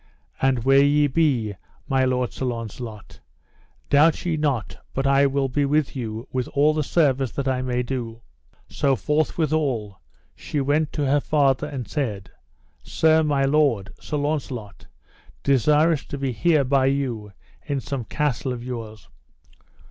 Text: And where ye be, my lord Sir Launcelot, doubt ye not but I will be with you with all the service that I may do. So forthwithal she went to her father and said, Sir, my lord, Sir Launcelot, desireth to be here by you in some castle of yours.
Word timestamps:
And 0.41 0.63
where 0.63 0.83
ye 0.83 1.05
be, 1.05 1.53
my 1.87 2.05
lord 2.05 2.33
Sir 2.33 2.45
Launcelot, 2.45 3.19
doubt 3.91 4.25
ye 4.25 4.35
not 4.35 4.77
but 4.95 5.05
I 5.05 5.27
will 5.27 5.47
be 5.47 5.63
with 5.63 5.95
you 5.95 6.27
with 6.31 6.47
all 6.55 6.73
the 6.73 6.81
service 6.81 7.29
that 7.33 7.47
I 7.47 7.61
may 7.61 7.83
do. 7.83 8.23
So 8.67 8.95
forthwithal 8.95 9.99
she 10.35 10.59
went 10.59 10.91
to 10.93 11.05
her 11.05 11.19
father 11.19 11.67
and 11.67 11.87
said, 11.87 12.31
Sir, 12.81 13.21
my 13.21 13.45
lord, 13.45 13.93
Sir 13.99 14.17
Launcelot, 14.17 14.87
desireth 15.43 16.07
to 16.07 16.17
be 16.17 16.31
here 16.31 16.63
by 16.63 16.87
you 16.87 17.31
in 17.67 17.79
some 17.79 18.03
castle 18.05 18.51
of 18.51 18.63
yours. 18.63 19.07